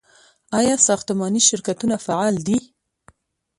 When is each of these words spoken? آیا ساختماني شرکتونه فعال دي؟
آیا 0.59 0.75
ساختماني 0.87 1.41
شرکتونه 1.49 1.95
فعال 2.05 2.35
دي؟ 2.47 2.57